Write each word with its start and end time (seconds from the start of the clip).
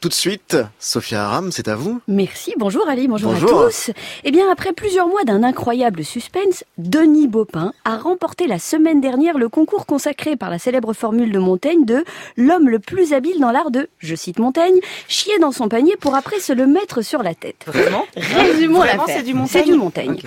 Tout 0.00 0.08
de 0.08 0.14
suite, 0.14 0.56
Sophia 0.78 1.24
Aram, 1.24 1.50
c'est 1.50 1.66
à 1.66 1.74
vous. 1.74 2.00
Merci, 2.06 2.54
bonjour 2.56 2.88
Ali, 2.88 3.08
bonjour, 3.08 3.34
à 3.34 3.40
tous. 3.40 3.90
Eh 4.22 4.30
bien, 4.30 4.48
après 4.48 4.72
plusieurs 4.72 5.08
mois 5.08 5.24
d'un 5.24 5.42
incroyable 5.42 6.04
suspense, 6.04 6.62
Denis 6.78 7.26
Baupin 7.26 7.72
a 7.84 7.96
remporté 7.96 8.46
la 8.46 8.60
semaine 8.60 9.00
dernière 9.00 9.38
le 9.38 9.48
concours 9.48 9.86
consacré 9.86 10.36
par 10.36 10.50
la 10.50 10.60
célèbre 10.60 10.92
formule 10.92 11.32
de 11.32 11.40
Montaigne 11.40 11.84
de 11.84 12.04
l'homme 12.36 12.68
le 12.68 12.78
plus 12.78 13.12
habile 13.12 13.40
dans 13.40 13.50
l'art 13.50 13.72
de, 13.72 13.88
je 13.98 14.14
cite 14.14 14.38
Montaigne, 14.38 14.78
chier 15.08 15.36
dans 15.40 15.50
son 15.50 15.68
panier 15.68 15.96
pour 15.96 16.14
après 16.14 16.38
se 16.38 16.52
le 16.52 16.68
mettre 16.68 17.02
sur 17.02 17.24
la 17.24 17.34
tête. 17.34 17.64
Vraiment 17.66 18.06
Résumons 18.16 18.84
l'affaire. 18.84 19.04
C'est 19.08 19.24
du 19.24 19.34
Montaigne. 19.34 19.64
C'est 19.64 19.72
du 19.72 19.76
Montaigne. 19.76 20.20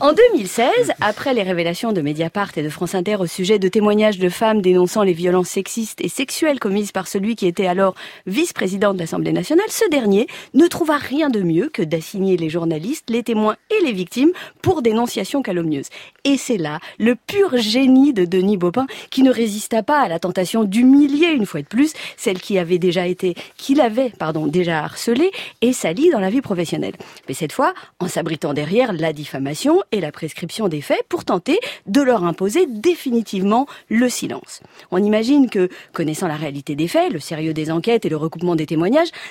en 0.00 0.12
2016, 0.12 0.92
après 1.00 1.32
les 1.32 1.44
révélations 1.44 1.92
de 1.92 2.02
Mediapart 2.02 2.50
et 2.56 2.62
de 2.62 2.68
France 2.68 2.94
Inter 2.94 3.16
au 3.16 3.26
sujet 3.26 3.58
de 3.58 3.68
témoignages 3.68 4.18
de 4.18 4.28
femmes 4.28 4.60
dénonçant 4.60 5.02
les 5.02 5.14
violences 5.14 5.48
sexistes 5.48 6.02
et 6.02 6.10
sexuelles 6.10 6.60
commises 6.60 6.92
par 6.92 7.08
celui 7.08 7.36
qui 7.36 7.46
était 7.46 7.66
alors 7.66 7.94
vice-président 8.26 8.97
l'Assemblée 8.98 9.32
nationale, 9.32 9.66
ce 9.68 9.88
dernier 9.88 10.26
ne 10.54 10.66
trouva 10.66 10.96
rien 10.96 11.30
de 11.30 11.40
mieux 11.40 11.68
que 11.68 11.82
d'assigner 11.82 12.36
les 12.36 12.50
journalistes, 12.50 13.10
les 13.10 13.22
témoins 13.22 13.56
et 13.70 13.84
les 13.84 13.92
victimes 13.92 14.32
pour 14.62 14.82
dénonciation 14.82 15.42
calomnieuse. 15.42 15.88
Et 16.24 16.36
c'est 16.36 16.58
là 16.58 16.80
le 16.98 17.14
pur 17.14 17.56
génie 17.56 18.12
de 18.12 18.24
Denis 18.24 18.56
Baupin 18.56 18.86
qui 19.10 19.22
ne 19.22 19.30
résista 19.30 19.82
pas 19.82 20.00
à 20.00 20.08
la 20.08 20.18
tentation 20.18 20.64
d'humilier 20.64 21.28
une 21.28 21.46
fois 21.46 21.62
de 21.62 21.66
plus 21.66 21.92
celle 22.16 22.40
qui 22.40 22.58
avait 22.58 22.78
déjà 22.78 23.06
été, 23.06 23.34
qu'il 23.56 23.80
avait, 23.80 24.10
pardon, 24.10 24.46
déjà 24.46 24.84
harcelée 24.84 25.30
et 25.62 25.72
salie 25.72 26.10
dans 26.10 26.20
la 26.20 26.30
vie 26.30 26.40
professionnelle. 26.40 26.94
Mais 27.28 27.34
cette 27.34 27.52
fois, 27.52 27.74
en 28.00 28.08
s'abritant 28.08 28.54
derrière 28.54 28.92
la 28.92 29.12
diffamation 29.12 29.82
et 29.92 30.00
la 30.00 30.12
prescription 30.12 30.68
des 30.68 30.80
faits 30.80 31.04
pour 31.08 31.24
tenter 31.24 31.60
de 31.86 32.00
leur 32.00 32.24
imposer 32.24 32.66
définitivement 32.66 33.66
le 33.88 34.08
silence. 34.08 34.60
On 34.90 35.02
imagine 35.02 35.48
que, 35.48 35.68
connaissant 35.92 36.28
la 36.28 36.36
réalité 36.36 36.74
des 36.74 36.88
faits, 36.88 37.12
le 37.12 37.20
sérieux 37.20 37.54
des 37.54 37.70
enquêtes 37.70 38.04
et 38.04 38.08
le 38.08 38.16
recoupement 38.16 38.56
des 38.56 38.66
témoignages, 38.66 38.87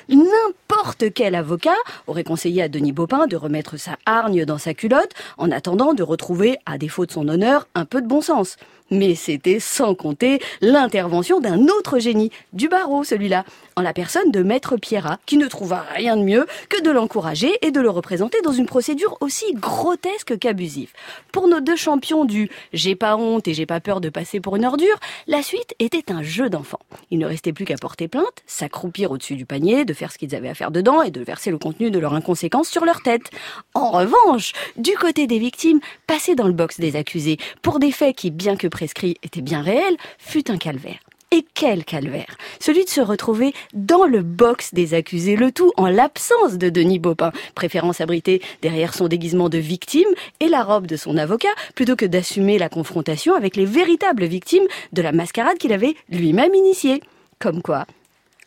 n'importe 0.09 1.13
quel 1.13 1.35
avocat 1.35 1.75
aurait 2.07 2.23
conseillé 2.23 2.63
à 2.63 2.69
Denis 2.69 2.91
Baupin 2.91 3.27
de 3.27 3.35
remettre 3.35 3.77
sa 3.77 3.97
hargne 4.05 4.45
dans 4.45 4.57
sa 4.57 4.73
culotte 4.73 5.13
en 5.37 5.51
attendant 5.51 5.93
de 5.93 6.03
retrouver, 6.03 6.57
à 6.65 6.77
défaut 6.77 7.05
de 7.05 7.11
son 7.11 7.27
honneur, 7.27 7.67
un 7.75 7.85
peu 7.85 8.01
de 8.01 8.07
bon 8.07 8.21
sens. 8.21 8.57
Mais 8.89 9.15
c'était 9.15 9.59
sans 9.59 9.95
compter 9.95 10.39
l'intervention 10.61 11.39
d'un 11.39 11.67
autre 11.67 11.99
génie, 11.99 12.31
du 12.53 12.69
barreau 12.69 13.03
celui-là, 13.03 13.43
en 13.75 13.81
la 13.81 13.93
personne 13.93 14.31
de 14.31 14.43
Maître 14.43 14.77
Pierrat, 14.77 15.19
qui 15.25 15.37
ne 15.37 15.47
trouva 15.47 15.85
rien 15.93 16.15
de 16.15 16.23
mieux 16.23 16.45
que 16.69 16.81
de 16.81 16.89
l'encourager 16.89 17.53
et 17.61 17.71
de 17.71 17.81
le 17.81 17.89
représenter 17.89 18.41
dans 18.41 18.53
une 18.53 18.65
procédure 18.65 19.17
aussi 19.19 19.53
grotesque 19.55 20.39
qu'abusive. 20.39 20.93
Pour 21.33 21.47
nos 21.49 21.59
deux 21.59 21.75
champions 21.75 22.23
du 22.23 22.49
j'ai 22.71 22.95
pas 22.95 23.17
honte 23.17 23.47
et 23.47 23.53
j'ai 23.53 23.65
pas 23.65 23.81
peur 23.81 23.99
de 23.99 24.09
passer 24.09 24.39
pour 24.39 24.55
une 24.55 24.65
ordure, 24.65 24.99
la 25.27 25.43
suite 25.43 25.75
était 25.79 26.11
un 26.11 26.23
jeu 26.23 26.49
d'enfant. 26.49 26.79
Il 27.11 27.19
ne 27.19 27.25
restait 27.25 27.53
plus 27.53 27.65
qu'à 27.65 27.75
porter 27.75 28.07
plainte, 28.07 28.43
s'accroupir 28.45 29.11
au-dessus 29.11 29.35
du 29.35 29.45
de 29.47 29.93
faire 29.93 30.11
ce 30.11 30.17
qu'ils 30.17 30.35
avaient 30.35 30.49
à 30.49 30.53
faire 30.53 30.71
dedans 30.71 31.01
et 31.01 31.11
de 31.11 31.21
verser 31.21 31.51
le 31.51 31.57
contenu 31.57 31.89
de 31.89 31.99
leur 31.99 32.13
inconséquence 32.13 32.69
sur 32.69 32.85
leur 32.85 33.01
tête. 33.01 33.31
En 33.73 33.91
revanche, 33.91 34.53
du 34.77 34.91
côté 34.93 35.25
des 35.25 35.39
victimes, 35.39 35.79
passer 36.05 36.35
dans 36.35 36.47
le 36.47 36.53
box 36.53 36.79
des 36.79 36.95
accusés 36.95 37.37
pour 37.61 37.79
des 37.79 37.91
faits 37.91 38.15
qui, 38.15 38.29
bien 38.29 38.55
que 38.55 38.67
prescrits, 38.67 39.17
étaient 39.23 39.41
bien 39.41 39.61
réels, 39.61 39.97
fut 40.17 40.51
un 40.51 40.57
calvaire. 40.57 40.99
Et 41.31 41.45
quel 41.53 41.83
calvaire 41.83 42.37
Celui 42.59 42.85
de 42.85 42.89
se 42.89 43.01
retrouver 43.01 43.53
dans 43.73 44.05
le 44.05 44.21
box 44.21 44.73
des 44.73 44.93
accusés, 44.93 45.35
le 45.35 45.51
tout 45.51 45.73
en 45.75 45.87
l'absence 45.87 46.57
de 46.57 46.69
Denis 46.69 46.99
Baupin, 46.99 47.33
préférant 47.53 47.91
s'abriter 47.91 48.41
derrière 48.61 48.93
son 48.93 49.09
déguisement 49.09 49.49
de 49.49 49.57
victime 49.57 50.07
et 50.39 50.47
la 50.47 50.63
robe 50.63 50.87
de 50.87 50.95
son 50.95 51.17
avocat, 51.17 51.49
plutôt 51.75 51.97
que 51.97 52.05
d'assumer 52.05 52.57
la 52.57 52.69
confrontation 52.69 53.35
avec 53.35 53.57
les 53.57 53.65
véritables 53.65 54.25
victimes 54.25 54.67
de 54.93 55.01
la 55.01 55.11
mascarade 55.11 55.57
qu'il 55.57 55.73
avait 55.73 55.95
lui-même 56.09 56.55
initiée. 56.55 57.01
Comme 57.39 57.61
quoi, 57.61 57.85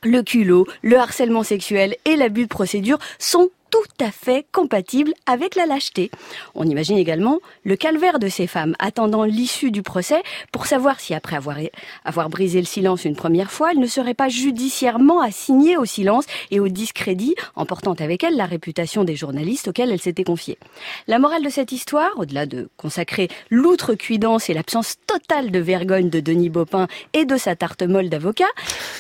le 0.03 0.23
culot, 0.23 0.67
le 0.83 0.99
harcèlement 0.99 1.43
sexuel 1.43 1.97
et 2.05 2.17
l'abus 2.17 2.45
de 2.45 2.49
procédure 2.49 2.99
sont 3.19 3.51
tout 3.71 4.05
à 4.05 4.11
fait 4.11 4.47
compatible 4.53 5.13
avec 5.27 5.55
la 5.55 5.67
lâcheté. 5.67 6.11
On 6.55 6.65
imagine 6.65 6.99
également 6.99 7.41
le 7.65 7.77
calvaire 7.77 8.19
de 8.19 8.29
ces 8.29 8.47
femmes 8.47 8.75
attendant 8.79 9.25
l'issue 9.25 9.71
du 9.71 9.83
procès 9.83 10.23
pour 10.53 10.67
savoir 10.67 11.01
si 11.01 11.15
après 11.15 11.37
avoir, 11.37 11.57
avoir 12.05 12.29
brisé 12.29 12.61
le 12.61 12.67
silence 12.67 13.05
une 13.05 13.17
première 13.17 13.51
fois, 13.51 13.73
elles 13.73 13.79
ne 13.79 13.87
seraient 13.87 14.15
pas 14.15 14.29
judiciairement 14.29 15.21
assignées 15.21 15.77
au 15.77 15.85
silence 15.85 16.25
et 16.51 16.61
au 16.61 16.69
discrédit 16.69 17.35
en 17.55 17.67
portant 17.67 17.95
avec 17.95 18.25
elles 18.25 18.37
la 18.37 18.47
réputation 18.47 19.05
des 19.05 19.17
journalistes 19.17 19.69
auxquels 19.69 19.91
elles 19.91 20.01
s'étaient 20.01 20.25
confiées. 20.25 20.59
La 21.07 21.19
morale 21.19 21.45
de 21.45 21.49
cette 21.49 21.73
histoire, 21.73 22.11
au-delà 22.17 22.47
de 22.47 22.69
consacrer 22.77 23.29
l'outrecuidance 23.51 24.51
et 24.51 24.55
l'absence 24.55 24.97
totale 25.07 25.51
de 25.51 25.59
vergogne 25.59 26.11
de 26.11 26.21
Denis 26.21 26.51
Baupin 26.51 26.89
et 27.13 27.25
de 27.25 27.37
sa 27.37 27.57
tarte 27.57 27.83
molle 27.83 28.09
d'avocat, 28.09 28.51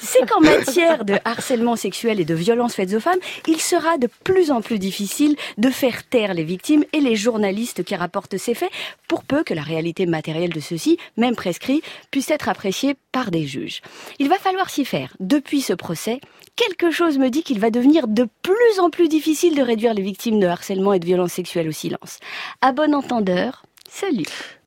c'est 0.02 0.28
qu'en 0.28 0.40
matière 0.56 1.04
de 1.04 1.14
harcèlement 1.24 1.76
sexuel 1.76 2.20
et 2.20 2.24
de 2.24 2.34
violences 2.34 2.74
faites 2.74 2.94
aux 2.94 3.00
femmes, 3.00 3.18
il 3.46 3.60
sera 3.60 3.98
de 3.98 4.08
plus 4.24 4.50
en 4.50 4.59
plus 4.60 4.78
difficile 4.78 5.36
de 5.58 5.70
faire 5.70 6.04
taire 6.08 6.34
les 6.34 6.44
victimes 6.44 6.84
et 6.92 7.00
les 7.00 7.16
journalistes 7.16 7.84
qui 7.84 7.94
rapportent 7.94 8.38
ces 8.38 8.54
faits, 8.54 8.70
pour 9.08 9.24
peu 9.24 9.42
que 9.42 9.54
la 9.54 9.62
réalité 9.62 10.06
matérielle 10.06 10.52
de 10.52 10.60
ceux-ci, 10.60 10.98
même 11.16 11.36
prescrit, 11.36 11.82
puisse 12.10 12.30
être 12.30 12.48
appréciée 12.48 12.96
par 13.12 13.30
des 13.30 13.46
juges. 13.46 13.80
Il 14.18 14.28
va 14.28 14.38
falloir 14.38 14.70
s'y 14.70 14.84
faire. 14.84 15.14
Depuis 15.20 15.60
ce 15.60 15.72
procès, 15.72 16.20
quelque 16.56 16.90
chose 16.90 17.18
me 17.18 17.30
dit 17.30 17.42
qu'il 17.42 17.60
va 17.60 17.70
devenir 17.70 18.08
de 18.08 18.26
plus 18.42 18.80
en 18.80 18.90
plus 18.90 19.08
difficile 19.08 19.56
de 19.56 19.62
réduire 19.62 19.94
les 19.94 20.02
victimes 20.02 20.40
de 20.40 20.46
harcèlement 20.46 20.92
et 20.92 20.98
de 20.98 21.06
violences 21.06 21.32
sexuelles 21.32 21.68
au 21.68 21.72
silence. 21.72 22.18
À 22.60 22.72
bon 22.72 22.94
entendeur, 22.94 23.64
salut 23.88 24.58